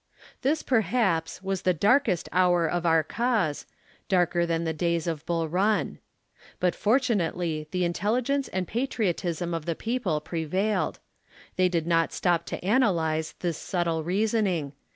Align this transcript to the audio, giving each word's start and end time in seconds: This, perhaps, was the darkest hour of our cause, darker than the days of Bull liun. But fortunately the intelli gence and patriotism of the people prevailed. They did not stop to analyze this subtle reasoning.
This, 0.41 0.63
perhaps, 0.63 1.43
was 1.43 1.61
the 1.61 1.75
darkest 1.75 2.27
hour 2.31 2.65
of 2.67 2.87
our 2.87 3.03
cause, 3.03 3.67
darker 4.09 4.47
than 4.47 4.63
the 4.63 4.73
days 4.73 5.05
of 5.05 5.23
Bull 5.27 5.47
liun. 5.47 5.99
But 6.59 6.73
fortunately 6.73 7.67
the 7.69 7.87
intelli 7.87 8.23
gence 8.23 8.49
and 8.51 8.67
patriotism 8.67 9.53
of 9.53 9.65
the 9.67 9.75
people 9.75 10.19
prevailed. 10.19 10.97
They 11.55 11.69
did 11.69 11.85
not 11.85 12.13
stop 12.13 12.47
to 12.47 12.65
analyze 12.65 13.35
this 13.41 13.59
subtle 13.59 14.03
reasoning. 14.03 14.73